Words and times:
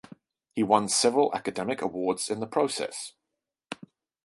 He 0.55 0.63
won 0.63 0.89
several 0.89 1.31
academic 1.35 1.83
awards 1.83 2.31
in 2.31 2.39
the 2.39 2.47
process. 2.47 3.13